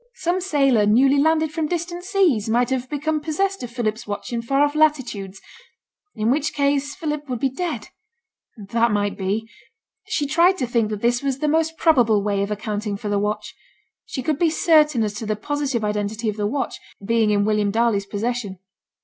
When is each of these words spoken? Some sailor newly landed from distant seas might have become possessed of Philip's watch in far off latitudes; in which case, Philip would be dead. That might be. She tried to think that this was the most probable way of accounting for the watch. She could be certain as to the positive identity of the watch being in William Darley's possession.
Some 0.15 0.41
sailor 0.41 0.87
newly 0.87 1.19
landed 1.19 1.51
from 1.53 1.67
distant 1.67 2.03
seas 2.03 2.49
might 2.49 2.71
have 2.71 2.89
become 2.89 3.19
possessed 3.21 3.61
of 3.61 3.69
Philip's 3.69 4.07
watch 4.07 4.33
in 4.33 4.41
far 4.41 4.63
off 4.63 4.73
latitudes; 4.73 5.39
in 6.15 6.31
which 6.31 6.55
case, 6.55 6.95
Philip 6.95 7.29
would 7.29 7.37
be 7.39 7.51
dead. 7.51 7.89
That 8.57 8.89
might 8.91 9.15
be. 9.15 9.47
She 10.07 10.25
tried 10.25 10.57
to 10.57 10.65
think 10.65 10.89
that 10.89 11.03
this 11.03 11.21
was 11.21 11.37
the 11.37 11.47
most 11.47 11.77
probable 11.77 12.23
way 12.23 12.41
of 12.41 12.49
accounting 12.49 12.97
for 12.97 13.09
the 13.09 13.19
watch. 13.19 13.53
She 14.07 14.23
could 14.23 14.39
be 14.39 14.49
certain 14.49 15.03
as 15.03 15.13
to 15.13 15.27
the 15.27 15.35
positive 15.35 15.83
identity 15.85 16.29
of 16.29 16.35
the 16.35 16.47
watch 16.47 16.79
being 17.05 17.29
in 17.29 17.45
William 17.45 17.69
Darley's 17.69 18.07
possession. 18.07 18.57